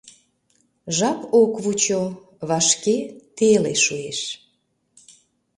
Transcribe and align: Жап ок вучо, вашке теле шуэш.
Жап 0.97 1.19
ок 1.41 1.53
вучо, 1.63 2.01
вашке 2.49 2.97
теле 3.35 3.73
шуэш. 3.85 4.19